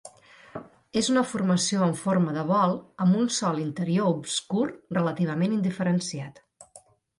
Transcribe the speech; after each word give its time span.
És 1.01 1.09
una 1.15 1.23
formació 1.33 1.83
amb 1.87 1.99
forma 1.99 2.33
de 2.37 2.45
bol 2.53 2.73
amb 3.05 3.21
un 3.21 3.29
sòl 3.37 3.61
interior 3.67 4.11
obscur 4.15 4.67
relativament 5.01 5.57
indiferenciat. 5.61 6.45